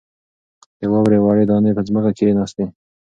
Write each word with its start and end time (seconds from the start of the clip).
د 0.79 0.81
واورې 0.91 1.19
وړې 1.21 1.45
دانې 1.49 1.71
په 1.77 1.81
ځمکه 1.87 2.09
کښېناستې. 2.17 2.65